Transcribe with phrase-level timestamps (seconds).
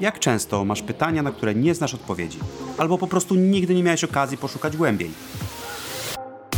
[0.00, 2.38] Jak często masz pytania, na które nie znasz odpowiedzi,
[2.78, 5.10] albo po prostu nigdy nie miałeś okazji poszukać głębiej?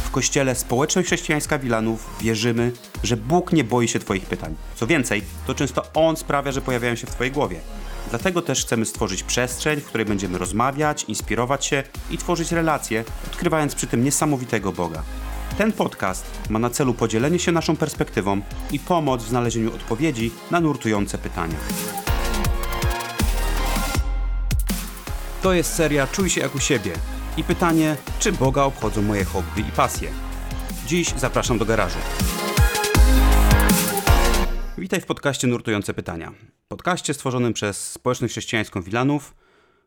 [0.05, 2.73] W kościele Społeczność Chrześcijańska Wilanów wierzymy,
[3.03, 4.55] że Bóg nie boi się Twoich pytań.
[4.75, 7.61] Co więcej, to często On sprawia, że pojawiają się w Twojej głowie.
[8.11, 13.75] Dlatego też chcemy stworzyć przestrzeń, w której będziemy rozmawiać, inspirować się i tworzyć relacje, odkrywając
[13.75, 15.03] przy tym niesamowitego Boga.
[15.59, 18.41] Ten podcast ma na celu podzielenie się naszą perspektywą
[18.73, 21.57] i pomoc w znalezieniu odpowiedzi na nurtujące pytania.
[25.43, 26.93] To jest seria Czuj się jak u siebie
[27.37, 30.11] i pytanie, czy Boga obchodzą moje hobby i pasje.
[30.87, 31.99] Dziś zapraszam do garażu.
[34.79, 36.33] Witaj w podcaście Nurtujące Pytania.
[36.69, 39.35] Podcaście stworzonym przez społeczność chrześcijańską Wilanów,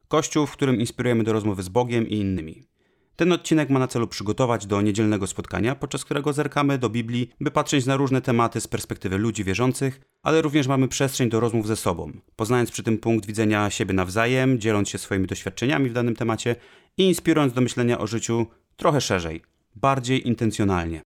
[0.08, 2.71] kościół, w którym inspirujemy do rozmowy z Bogiem i innymi.
[3.16, 7.52] Ten odcinek ma na celu przygotować do niedzielnego spotkania, podczas którego zerkamy do Biblii, by
[7.52, 11.76] patrzeć na różne tematy z perspektywy ludzi wierzących, ale również mamy przestrzeń do rozmów ze
[11.76, 16.56] sobą, poznając przy tym punkt widzenia siebie nawzajem, dzieląc się swoimi doświadczeniami w danym temacie
[16.98, 19.42] i inspirując do myślenia o życiu trochę szerzej,
[19.76, 21.02] bardziej intencjonalnie.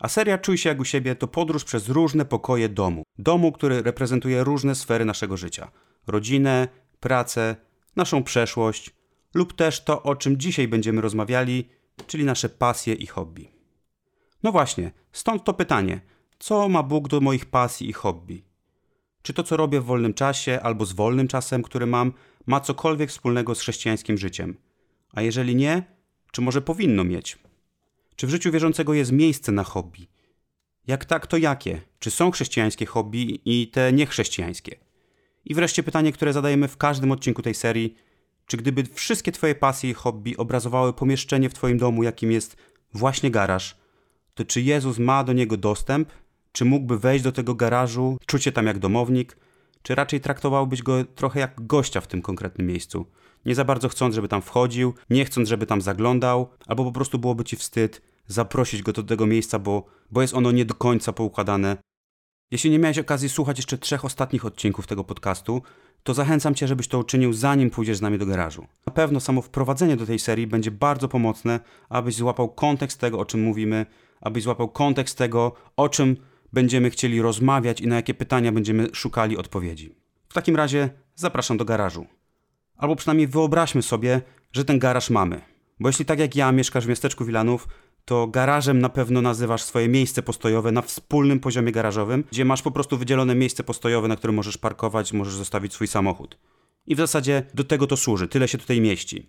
[0.00, 3.02] A seria Czuj się jak u siebie to podróż przez różne pokoje domu.
[3.18, 5.70] Domu, który reprezentuje różne sfery naszego życia:
[6.06, 6.68] rodzinę,
[7.00, 7.56] pracę,
[7.96, 8.90] naszą przeszłość
[9.34, 11.68] lub też to, o czym dzisiaj będziemy rozmawiali,
[12.06, 13.48] czyli nasze pasje i hobby.
[14.42, 16.00] No właśnie, stąd to pytanie:
[16.38, 18.44] co ma Bóg do moich pasji i hobby?
[19.22, 22.12] Czy to, co robię w wolnym czasie albo z wolnym czasem, który mam,
[22.46, 24.56] ma cokolwiek wspólnego z chrześcijańskim życiem?
[25.12, 25.82] A jeżeli nie,
[26.32, 27.38] czy może powinno mieć?
[28.16, 30.08] Czy w życiu wierzącego jest miejsce na hobby?
[30.86, 31.80] Jak tak, to jakie?
[31.98, 34.76] Czy są chrześcijańskie hobby i te niechrześcijańskie?
[35.44, 37.94] I wreszcie pytanie, które zadajemy w każdym odcinku tej serii:
[38.50, 42.56] czy gdyby wszystkie Twoje pasje i hobby obrazowały pomieszczenie w Twoim domu, jakim jest
[42.94, 43.76] właśnie garaż,
[44.34, 46.12] to czy Jezus ma do niego dostęp?
[46.52, 49.36] Czy mógłby wejść do tego garażu, czuć się tam jak domownik?
[49.82, 53.06] Czy raczej traktowałbyś go trochę jak gościa w tym konkretnym miejscu?
[53.46, 57.18] Nie za bardzo chcąc, żeby tam wchodził, nie chcąc, żeby tam zaglądał, albo po prostu
[57.18, 61.12] byłoby ci wstyd zaprosić go do tego miejsca, bo, bo jest ono nie do końca
[61.12, 61.76] poukładane.
[62.50, 65.62] Jeśli nie miałeś okazji słuchać jeszcze trzech ostatnich odcinków tego podcastu,
[66.02, 68.66] to zachęcam Cię, żebyś to uczynił zanim pójdziesz z nami do garażu.
[68.86, 73.24] Na pewno samo wprowadzenie do tej serii będzie bardzo pomocne, abyś złapał kontekst tego, o
[73.24, 73.86] czym mówimy,
[74.20, 76.16] abyś złapał kontekst tego, o czym
[76.52, 79.94] będziemy chcieli rozmawiać i na jakie pytania będziemy szukali odpowiedzi.
[80.28, 82.06] W takim razie zapraszam do garażu.
[82.76, 84.20] Albo przynajmniej wyobraźmy sobie,
[84.52, 85.40] że ten garaż mamy.
[85.80, 87.68] Bo jeśli tak jak ja mieszkasz w miasteczku Wilanów,
[88.04, 92.70] to garażem na pewno nazywasz swoje miejsce postojowe na wspólnym poziomie garażowym, gdzie masz po
[92.70, 96.38] prostu wydzielone miejsce postojowe, na którym możesz parkować, możesz zostawić swój samochód.
[96.86, 99.26] I w zasadzie do tego to służy, tyle się tutaj mieści.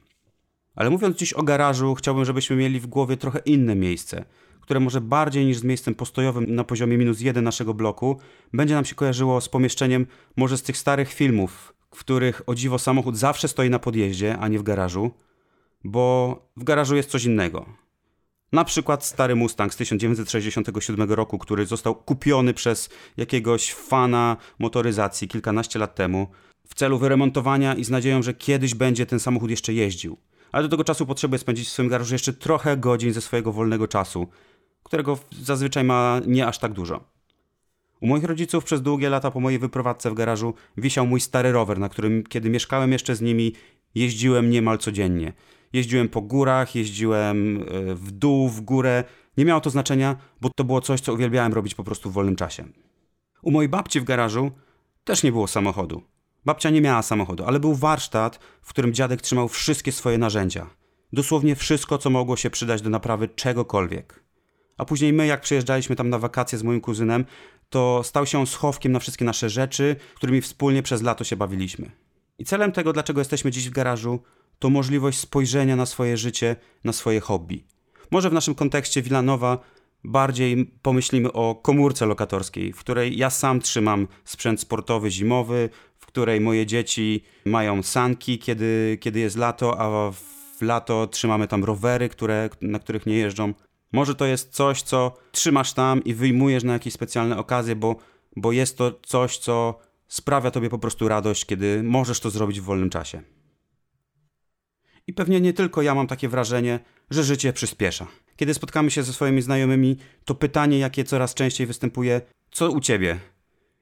[0.76, 4.26] Ale mówiąc dziś o garażu, chciałbym, żebyśmy mieli w głowie trochę inne miejsce,
[4.62, 8.20] które może bardziej niż z miejscem postojowym na poziomie minus jeden naszego bloku,
[8.54, 10.08] będzie nam się kojarzyło z pomieszczeniem
[10.38, 14.48] może z tych starych filmów, w których o dziwo samochód zawsze stoi na podjeździe, a
[14.48, 15.12] nie w garażu,
[15.84, 17.66] bo w garażu jest coś innego.
[18.52, 25.80] Na przykład stary Mustang z 1967 roku, który został kupiony przez jakiegoś fana motoryzacji kilkanaście
[25.80, 26.28] lat temu
[26.68, 30.18] w celu wyremontowania i z nadzieją, że kiedyś będzie ten samochód jeszcze jeździł.
[30.52, 33.88] Ale do tego czasu potrzebuje spędzić w swoim garażu jeszcze trochę godzin ze swojego wolnego
[33.88, 34.28] czasu,
[34.84, 37.04] którego zazwyczaj ma nie aż tak dużo.
[38.02, 41.80] U moich rodziców przez długie lata po mojej wyprowadzce w garażu wisiał mój stary rower,
[41.80, 43.54] na którym, kiedy mieszkałem jeszcze z nimi,
[43.96, 45.34] jeździłem niemal codziennie.
[45.74, 49.04] Jeździłem po górach, jeździłem e, w dół, w górę.
[49.38, 52.36] Nie miało to znaczenia, bo to było coś, co uwielbiałem robić po prostu w wolnym
[52.36, 52.64] czasie.
[53.42, 54.52] U mojej babci w garażu
[55.04, 56.02] też nie było samochodu.
[56.46, 60.68] Babcia nie miała samochodu, ale był warsztat, w którym dziadek trzymał wszystkie swoje narzędzia.
[61.14, 64.24] Dosłownie wszystko, co mogło się przydać do naprawy czegokolwiek.
[64.78, 67.26] A później my, jak przyjeżdżaliśmy tam na wakacje z moim kuzynem,
[67.70, 71.92] to stał się on schowkiem na wszystkie nasze rzeczy, którymi wspólnie przez lato się bawiliśmy.
[72.38, 74.20] I celem tego, dlaczego jesteśmy dziś w garażu,
[74.62, 77.64] to możliwość spojrzenia na swoje życie, na swoje hobby.
[78.12, 79.58] Może w naszym kontekście Wilanowa
[80.04, 86.42] bardziej pomyślimy o komórce lokatorskiej, w której ja sam trzymam sprzęt sportowy zimowy, w której
[86.42, 92.50] moje dzieci mają sanki, kiedy, kiedy jest lato, a w lato trzymamy tam rowery, które,
[92.62, 93.54] na których nie jeżdżą.
[93.94, 97.96] Może to jest coś, co trzymasz tam i wyjmujesz na jakieś specjalne okazje, bo,
[98.36, 102.64] bo jest to coś, co sprawia tobie po prostu radość, kiedy możesz to zrobić w
[102.64, 103.22] wolnym czasie.
[105.12, 106.80] I pewnie nie tylko ja mam takie wrażenie,
[107.10, 108.08] że życie przyspiesza.
[108.36, 112.22] Kiedy spotkamy się ze swoimi znajomymi, to pytanie, jakie coraz częściej występuje,
[112.52, 113.20] co u ciebie?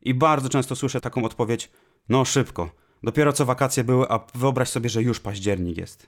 [0.02, 1.70] I bardzo często słyszę taką odpowiedź:
[2.10, 2.70] no szybko,
[3.04, 6.08] dopiero co wakacje były, a wyobraź sobie, że już październik jest.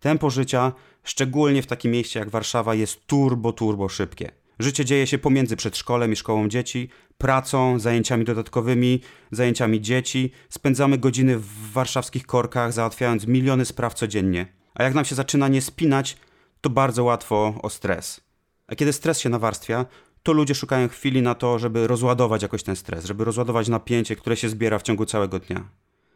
[0.00, 0.72] Tempo życia,
[1.02, 4.30] szczególnie w takim mieście jak Warszawa, jest turbo, turbo szybkie.
[4.58, 10.32] Życie dzieje się pomiędzy przedszkolem i szkołą dzieci, pracą, zajęciami dodatkowymi, zajęciami dzieci.
[10.48, 14.46] Spędzamy godziny w warszawskich korkach, załatwiając miliony spraw codziennie.
[14.74, 16.16] A jak nam się zaczyna nie spinać,
[16.60, 18.20] to bardzo łatwo o stres.
[18.66, 19.86] A kiedy stres się nawarstwia,
[20.22, 24.36] to ludzie szukają chwili na to, żeby rozładować jakoś ten stres, żeby rozładować napięcie, które
[24.36, 25.68] się zbiera w ciągu całego dnia.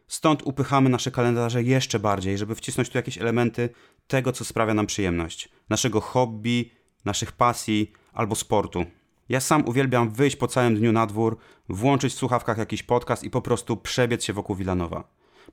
[0.07, 3.69] Stąd upychamy nasze kalendarze jeszcze bardziej, żeby wcisnąć tu jakieś elementy
[4.07, 5.49] tego, co sprawia nam przyjemność.
[5.69, 6.71] Naszego hobby,
[7.05, 8.85] naszych pasji albo sportu.
[9.29, 11.37] Ja sam uwielbiam wyjść po całym dniu na dwór,
[11.69, 15.03] włączyć w słuchawkach jakiś podcast i po prostu przebiec się wokół Wilanowa.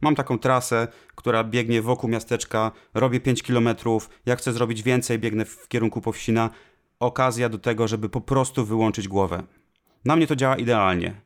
[0.01, 3.69] Mam taką trasę, która biegnie wokół miasteczka, robię 5 km,
[4.27, 6.51] jak chcę zrobić więcej, biegnę w kierunku Powsina.
[7.01, 9.43] Okazja do tego, żeby po prostu wyłączyć głowę.
[10.05, 11.21] Na mnie to działa idealnie.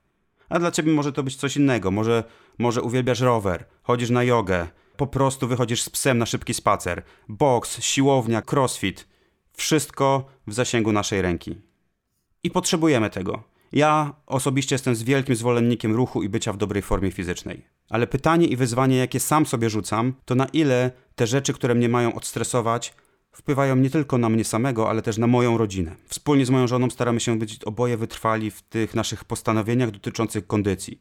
[0.49, 1.91] A dla ciebie może to być coś innego.
[1.91, 2.25] Może,
[2.59, 7.03] może uwielbiasz rower, chodzisz na jogę, po prostu wychodzisz z psem na szybki spacer.
[7.29, 9.11] Boks, siłownia, crossfit.
[9.52, 11.61] Wszystko w zasięgu naszej ręki.
[12.43, 13.43] I potrzebujemy tego.
[13.73, 17.67] Ja osobiście jestem z wielkim zwolennikiem ruchu i bycia w dobrej formie fizycznej.
[17.91, 21.88] Ale pytanie i wyzwanie, jakie sam sobie rzucam, to na ile te rzeczy, które mnie
[21.88, 22.94] mają odstresować,
[23.32, 25.96] wpływają nie tylko na mnie samego, ale też na moją rodzinę.
[26.06, 31.00] Wspólnie z moją żoną staramy się być oboje wytrwali w tych naszych postanowieniach dotyczących kondycji.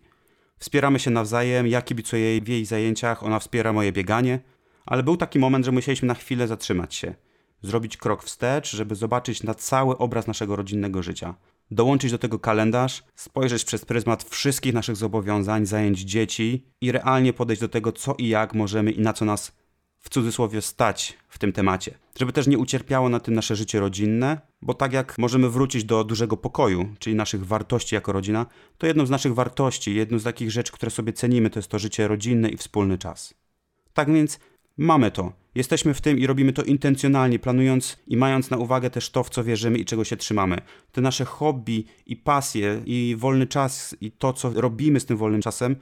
[0.59, 4.39] Wspieramy się nawzajem, ja kibicuję jej w jej zajęciach, ona wspiera moje bieganie,
[4.85, 7.15] ale był taki moment, że musieliśmy na chwilę zatrzymać się,
[7.61, 11.35] zrobić krok wstecz, żeby zobaczyć na cały obraz naszego rodzinnego życia.
[11.71, 17.61] Dołączyć do tego kalendarz, spojrzeć przez pryzmat wszystkich naszych zobowiązań, zajęć dzieci i realnie podejść
[17.61, 19.51] do tego, co i jak możemy i na co nas
[19.99, 21.97] w cudzysłowie stać w tym temacie.
[22.19, 26.03] Żeby też nie ucierpiało na tym nasze życie rodzinne, bo tak jak możemy wrócić do
[26.03, 28.45] dużego pokoju, czyli naszych wartości jako rodzina,
[28.77, 31.79] to jedną z naszych wartości, jedną z takich rzeczy, które sobie cenimy, to jest to
[31.79, 33.33] życie rodzinne i wspólny czas.
[33.93, 34.39] Tak więc
[34.79, 35.33] mamy to.
[35.55, 39.29] Jesteśmy w tym i robimy to intencjonalnie, planując i mając na uwagę też to, w
[39.29, 40.57] co wierzymy i czego się trzymamy.
[40.91, 45.41] Te nasze hobby i pasje i wolny czas i to, co robimy z tym wolnym
[45.41, 45.75] czasem,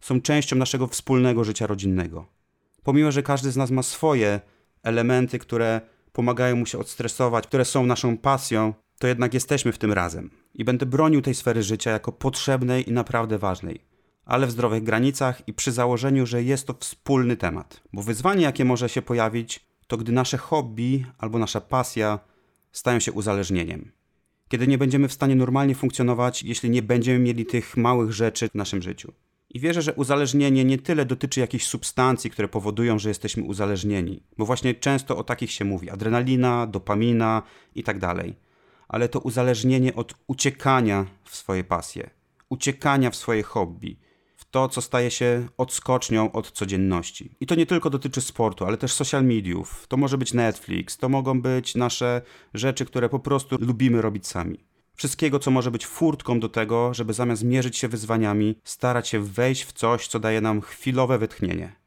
[0.00, 2.40] są częścią naszego wspólnego życia rodzinnego
[2.82, 4.40] pomimo że każdy z nas ma swoje
[4.82, 5.80] elementy, które
[6.12, 10.30] pomagają mu się odstresować, które są naszą pasją, to jednak jesteśmy w tym razem.
[10.54, 13.89] I będę bronił tej sfery życia jako potrzebnej i naprawdę ważnej.
[14.30, 17.80] Ale w zdrowych granicach i przy założeniu, że jest to wspólny temat.
[17.92, 22.18] Bo wyzwanie, jakie może się pojawić, to gdy nasze hobby albo nasza pasja
[22.72, 23.92] stają się uzależnieniem.
[24.48, 28.54] Kiedy nie będziemy w stanie normalnie funkcjonować, jeśli nie będziemy mieli tych małych rzeczy w
[28.54, 29.12] naszym życiu.
[29.50, 34.46] I wierzę, że uzależnienie nie tyle dotyczy jakichś substancji, które powodują, że jesteśmy uzależnieni, bo
[34.46, 37.42] właśnie często o takich się mówi: adrenalina, dopamina
[37.74, 38.36] i tak dalej.
[38.88, 42.10] Ale to uzależnienie od uciekania w swoje pasje,
[42.48, 43.96] uciekania w swoje hobby,
[44.50, 47.36] to, co staje się odskocznią od codzienności.
[47.40, 49.86] I to nie tylko dotyczy sportu, ale też social mediów.
[49.88, 52.22] To może być Netflix, to mogą być nasze
[52.54, 54.58] rzeczy, które po prostu lubimy robić sami.
[54.94, 59.64] Wszystkiego, co może być furtką do tego, żeby zamiast mierzyć się wyzwaniami, starać się wejść
[59.64, 61.80] w coś, co daje nam chwilowe wytchnienie.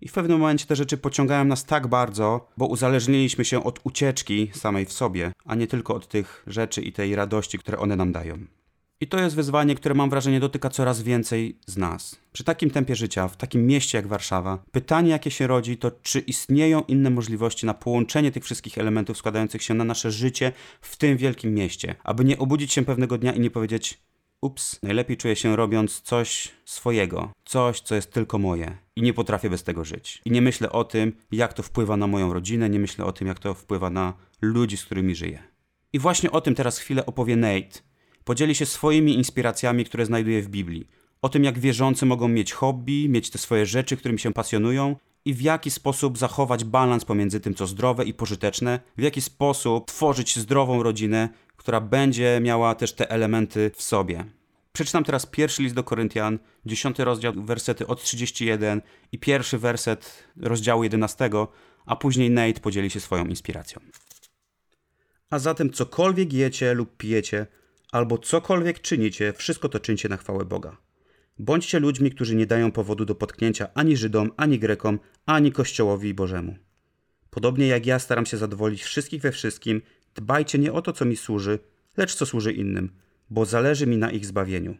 [0.00, 4.50] I w pewnym momencie te rzeczy pociągają nas tak bardzo, bo uzależniliśmy się od ucieczki
[4.54, 8.12] samej w sobie, a nie tylko od tych rzeczy i tej radości, które one nam
[8.12, 8.38] dają.
[9.02, 12.16] I to jest wyzwanie, które mam wrażenie dotyka coraz więcej z nas.
[12.32, 16.18] Przy takim tempie życia, w takim mieście jak Warszawa, pytanie, jakie się rodzi, to czy
[16.18, 21.16] istnieją inne możliwości na połączenie tych wszystkich elementów składających się na nasze życie w tym
[21.16, 24.00] wielkim mieście, aby nie obudzić się pewnego dnia i nie powiedzieć:
[24.40, 29.50] Ups, najlepiej czuję się robiąc coś swojego, coś, co jest tylko moje i nie potrafię
[29.50, 30.22] bez tego żyć.
[30.24, 33.28] I nie myślę o tym, jak to wpływa na moją rodzinę, nie myślę o tym,
[33.28, 35.42] jak to wpływa na ludzi, z którymi żyję.
[35.92, 37.91] I właśnie o tym teraz chwilę opowie Nate
[38.24, 40.88] podzieli się swoimi inspiracjami, które znajduje w Biblii.
[41.22, 45.34] O tym, jak wierzący mogą mieć hobby, mieć te swoje rzeczy, którymi się pasjonują i
[45.34, 50.38] w jaki sposób zachować balans pomiędzy tym, co zdrowe i pożyteczne, w jaki sposób tworzyć
[50.38, 54.24] zdrową rodzinę, która będzie miała też te elementy w sobie.
[54.72, 60.84] Przeczytam teraz pierwszy list do Koryntian, dziesiąty rozdział, wersety od 31 i pierwszy werset rozdziału
[60.84, 61.30] 11,
[61.86, 63.80] a później Nate podzieli się swoją inspiracją.
[65.30, 67.46] A zatem cokolwiek jecie lub pijecie,
[67.92, 70.76] albo cokolwiek czynicie, wszystko to czyńcie na chwałę Boga.
[71.38, 76.56] Bądźcie ludźmi, którzy nie dają powodu do potknięcia ani Żydom, ani Grekom, ani Kościołowi Bożemu.
[77.30, 79.82] Podobnie jak ja staram się zadowolić wszystkich we wszystkim,
[80.14, 81.58] dbajcie nie o to, co mi służy,
[81.96, 82.90] lecz co służy innym,
[83.30, 84.76] bo zależy mi na ich zbawieniu.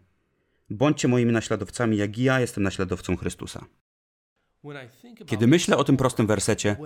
[0.70, 3.64] Bądźcie moimi naśladowcami, jak ja jestem naśladowcą Chrystusa.
[5.26, 6.76] Kiedy myślę o tym prostym wersecie,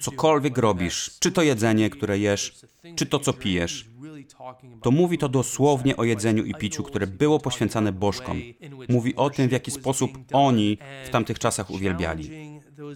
[0.00, 2.66] cokolwiek robisz, czy to jedzenie, które jesz,
[2.96, 3.86] czy to, co pijesz,
[4.82, 8.42] to mówi to dosłownie o jedzeniu i piciu, które było poświęcane bożkom.
[8.88, 12.30] Mówi o tym, w jaki sposób oni w tamtych czasach uwielbiali.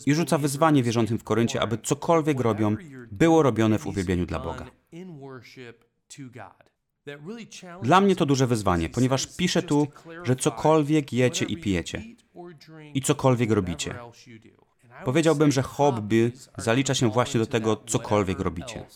[0.07, 2.77] I rzuca wyzwanie wierzącym w Koryncie, aby cokolwiek robią,
[3.13, 4.71] było robione w uwielbieniu dla Boga.
[7.83, 9.87] Dla mnie to duże wyzwanie, ponieważ pisze tu,
[10.25, 12.03] że cokolwiek jecie i pijecie
[12.95, 13.95] i cokolwiek robicie.
[15.05, 18.87] Powiedziałbym, że hobby zalicza się właśnie do tego, cokolwiek robicie.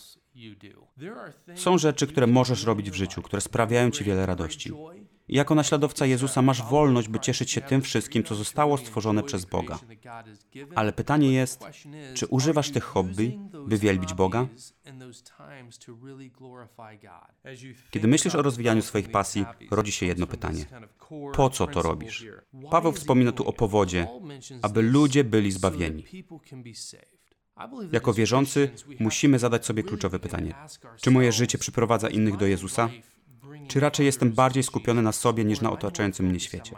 [1.55, 4.71] Są rzeczy, które możesz robić w życiu, które sprawiają ci wiele radości.
[5.27, 9.79] Jako naśladowca Jezusa masz wolność, by cieszyć się tym wszystkim, co zostało stworzone przez Boga.
[10.75, 11.63] Ale pytanie jest,
[12.13, 14.47] czy używasz tych hobby, by wielbić Boga?
[17.91, 20.65] Kiedy myślisz o rozwijaniu swoich pasji, rodzi się jedno pytanie.
[21.33, 22.25] Po co to robisz?
[22.71, 24.07] Paweł wspomina tu o powodzie,
[24.61, 26.05] aby ludzie byli zbawieni.
[27.91, 30.55] Jako wierzący musimy zadać sobie kluczowe pytanie:
[31.01, 32.89] czy moje życie przyprowadza innych do Jezusa?
[33.67, 36.75] Czy raczej jestem bardziej skupiony na sobie niż na otaczającym mnie świecie?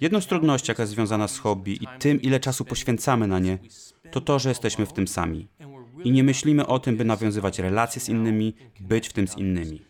[0.00, 3.58] Jedną z trudności, jaka jest związana z hobby i tym, ile czasu poświęcamy na nie,
[4.10, 5.48] to to, że jesteśmy w tym sami.
[6.04, 9.82] I nie myślimy o tym, by nawiązywać relacje z innymi, być w tym z innymi.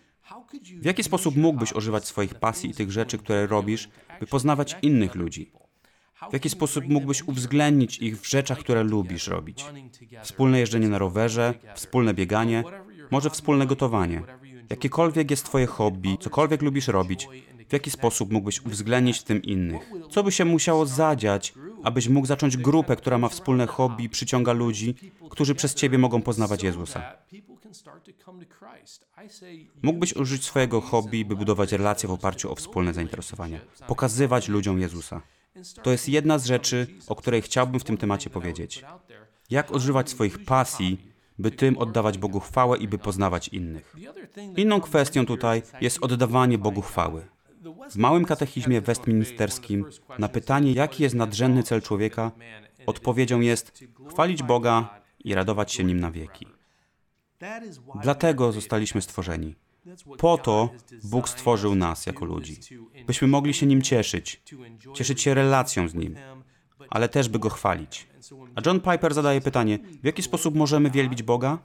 [0.81, 3.89] W jaki sposób mógłbyś używać swoich pasji i tych rzeczy, które robisz,
[4.21, 5.53] by poznawać innych ludzi?
[6.31, 9.65] W jaki sposób mógłbyś uwzględnić ich w rzeczach, które lubisz robić?
[10.23, 12.65] Wspólne jeżdżenie na rowerze, wspólne bieganie,
[13.11, 14.23] może wspólne gotowanie.
[14.71, 17.29] Jakiekolwiek jest Twoje hobby, cokolwiek lubisz robić,
[17.69, 19.91] w jaki sposób mógłbyś uwzględnić w tym innych?
[20.11, 24.53] Co by się musiało zadziać, abyś mógł zacząć grupę, która ma wspólne hobby i przyciąga
[24.53, 24.95] ludzi,
[25.31, 27.13] którzy przez Ciebie mogą poznawać Jezusa?
[29.83, 35.23] Mógłbyś użyć swojego hobby, by budować relacje w oparciu o wspólne zainteresowania, pokazywać ludziom Jezusa.
[35.83, 38.85] To jest jedna z rzeczy, o której chciałbym w tym temacie powiedzieć.
[39.51, 43.97] Jak używać swoich pasji, by tym oddawać Bogu chwałę i by poznawać innych.
[44.57, 47.27] Inną kwestią tutaj jest oddawanie Bogu chwały.
[47.91, 49.85] W małym katechizmie westminsterskim
[50.19, 52.31] na pytanie, jaki jest nadrzędny cel człowieka,
[52.87, 56.47] odpowiedzią jest chwalić Boga i radować się Nim na wieki.
[58.03, 59.55] Dlatego zostaliśmy stworzeni.
[60.19, 60.71] Po to
[61.05, 62.57] Bóg stworzył nas jako ludzi,
[63.07, 64.43] byśmy mogli się Nim cieszyć,
[64.95, 66.17] cieszyć się relacją z Nim,
[66.91, 68.07] ale też by Go chwalić.
[68.55, 71.59] A John Piper zadaje pytanie, w jaki sposób możemy wielbić Boga?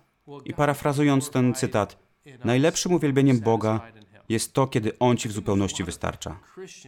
[0.46, 1.98] I parafrazując ten cytat,
[2.44, 3.82] najlepszym uwielbieniem Boga
[4.30, 6.40] jest to, kiedy On ci w zupełności wystarcza.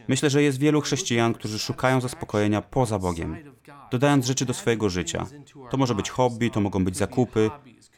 [0.08, 3.36] Myślę, że jest wielu chrześcijan, którzy szukają zaspokojenia poza Bogiem,
[3.90, 5.26] dodając rzeczy do swojego życia.
[5.70, 7.50] To może być hobby, to mogą być zakupy,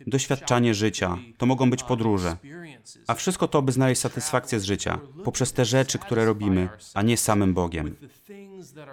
[0.06, 2.36] doświadczanie życia, to mogą być podróże.
[3.06, 7.16] A wszystko to, by znaleźć satysfakcję z życia, poprzez te rzeczy, które robimy, a nie
[7.16, 7.96] samym Bogiem.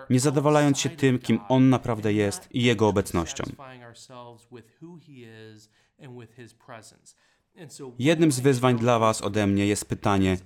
[0.09, 3.43] Nie zadowalając się tym, kim On naprawdę jest i Jego obecnością.
[7.99, 10.37] Jednym z wyzwań dla Was ode mnie jest pytanie,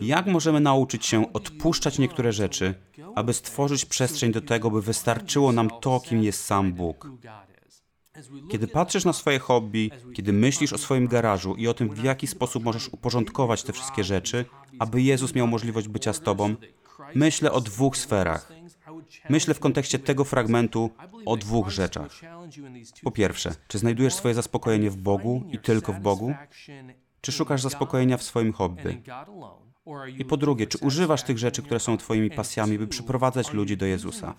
[0.00, 2.74] jak możemy nauczyć się odpuszczać niektóre rzeczy,
[3.14, 7.08] aby stworzyć przestrzeń do tego, by wystarczyło nam to, kim jest sam Bóg.
[8.50, 12.26] Kiedy patrzysz na swoje hobby, kiedy myślisz o swoim garażu i o tym, w jaki
[12.26, 14.44] sposób możesz uporządkować te wszystkie rzeczy,
[14.78, 16.56] aby Jezus miał możliwość bycia z Tobą,
[17.14, 18.52] myślę o dwóch sferach.
[19.28, 20.90] Myślę w kontekście tego fragmentu
[21.26, 22.20] o dwóch rzeczach.
[23.02, 26.34] Po pierwsze, czy znajdujesz swoje zaspokojenie w Bogu i tylko w Bogu?
[27.20, 29.02] Czy szukasz zaspokojenia w swoim hobby?
[30.18, 33.86] I po drugie, czy używasz tych rzeczy, które są Twoimi pasjami, by przyprowadzać ludzi do
[33.86, 34.34] Jezusa?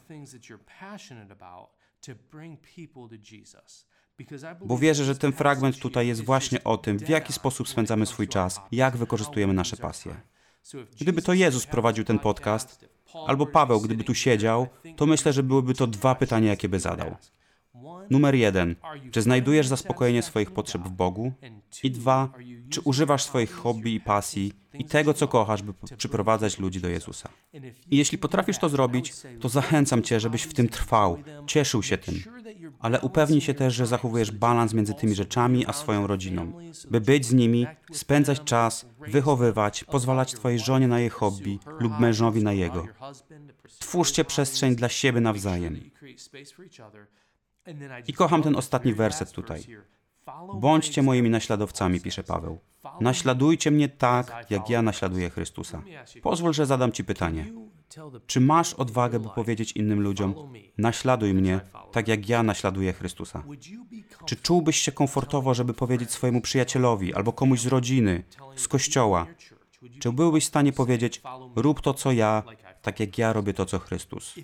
[4.65, 8.27] Bo wierzę, że ten fragment tutaj jest właśnie o tym, w jaki sposób spędzamy swój
[8.27, 10.15] czas, jak wykorzystujemy nasze pasje.
[11.01, 12.86] Gdyby to Jezus prowadził ten podcast,
[13.27, 17.15] albo Paweł, gdyby tu siedział, to myślę, że byłyby to dwa pytania, jakie by zadał.
[18.10, 18.75] Numer jeden,
[19.12, 21.34] czy znajdujesz zaspokojenie swoich potrzeb w Bogu?
[21.84, 22.34] I dwa,
[22.70, 27.29] czy używasz swoich hobby i pasji i tego, co kochasz, by przyprowadzać ludzi do Jezusa?
[27.91, 31.17] I jeśli potrafisz to zrobić, to zachęcam Cię, żebyś w tym trwał,
[31.48, 32.15] cieszył się tym.
[32.84, 36.54] Ale upewnij się też, że zachowujesz balans między tymi rzeczami a swoją rodziną,
[36.92, 42.44] by być z nimi, spędzać czas, wychowywać, pozwalać Twojej żonie na jej hobby lub mężowi
[42.44, 42.88] na jego.
[43.80, 45.92] Twórzcie przestrzeń dla siebie nawzajem.
[48.08, 49.63] I kocham ten ostatni werset tutaj.
[50.56, 52.60] Bądźcie moimi naśladowcami, pisze Paweł.
[53.02, 55.82] Naśladujcie mnie tak, jak ja naśladuję Chrystusa.
[56.22, 57.54] Pozwól, że zadam Ci pytanie.
[58.28, 60.36] Czy masz odwagę, by powiedzieć innym ludziom:
[60.78, 61.60] Naśladuj mnie,
[61.92, 63.44] tak jak ja naśladuję Chrystusa?
[64.26, 68.24] Czy czułbyś się komfortowo, żeby powiedzieć swojemu przyjacielowi albo komuś z rodziny,
[68.56, 69.28] z kościoła?
[70.00, 71.22] Czy byłbyś w stanie powiedzieć:
[71.56, 72.44] Rób to, co ja,
[72.82, 74.36] tak jak ja robię to, co Chrystus.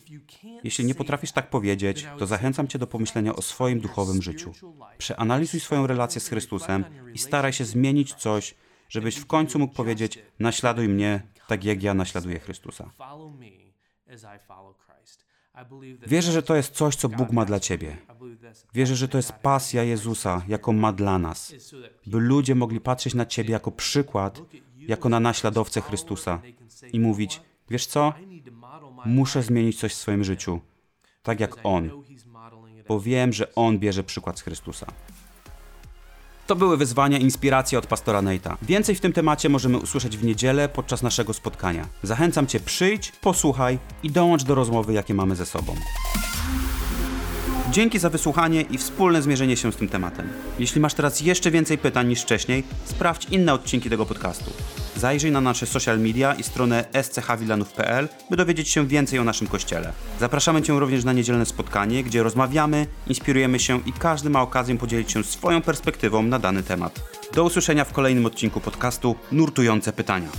[0.63, 4.51] Jeśli nie potrafisz tak powiedzieć, to zachęcam Cię do pomyślenia o swoim duchowym życiu.
[4.97, 8.55] Przeanalizuj swoją relację z Chrystusem i staraj się zmienić coś,
[8.89, 12.91] żebyś w końcu mógł powiedzieć: Naśladuj mnie, tak jak ja naśladuję Chrystusa.
[16.07, 17.97] Wierzę, że to jest coś, co Bóg ma dla Ciebie.
[18.73, 21.53] Wierzę, że to jest pasja Jezusa, jaką ma dla nas,
[22.07, 24.41] by ludzie mogli patrzeć na Ciebie jako przykład
[24.77, 26.41] jako na naśladowcę Chrystusa
[26.93, 28.13] i mówić: Wiesz co?
[29.05, 30.59] Muszę zmienić coś w swoim życiu,
[31.23, 31.91] tak jak On,
[32.87, 34.87] bo wiem, że On bierze przykład z Chrystusa.
[36.49, 38.55] To były wyzwania i inspiracje od pastora Nate'a.
[38.61, 41.87] Więcej w tym temacie możemy usłyszeć w niedzielę podczas naszego spotkania.
[42.03, 45.75] Zachęcam Cię, przyjdź, posłuchaj i dołącz do rozmowy, jakie mamy ze sobą.
[47.71, 50.29] Dzięki za wysłuchanie i wspólne zmierzenie się z tym tematem.
[50.59, 54.51] Jeśli masz teraz jeszcze więcej pytań niż wcześniej, sprawdź inne odcinki tego podcastu.
[54.99, 59.93] Zajrzyj na nasze social media i stronę schwilanów.pl, by dowiedzieć się więcej o naszym kościele.
[60.19, 65.11] Zapraszamy Cię również na niedzielne spotkanie, gdzie rozmawiamy, inspirujemy się i każdy ma okazję podzielić
[65.11, 66.99] się swoją perspektywą na dany temat.
[67.33, 70.29] Do usłyszenia w kolejnym odcinku podcastu Nurtujące Pytania.